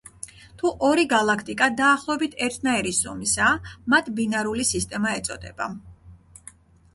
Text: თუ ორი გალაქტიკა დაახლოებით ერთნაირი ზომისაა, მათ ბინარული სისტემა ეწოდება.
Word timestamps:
თუ 0.59 0.69
ორი 0.85 1.03
გალაქტიკა 1.11 1.67
დაახლოებით 1.81 2.37
ერთნაირი 2.45 2.93
ზომისაა, 3.01 3.75
მათ 3.95 4.09
ბინარული 4.21 4.67
სისტემა 4.71 5.13
ეწოდება. 5.21 5.71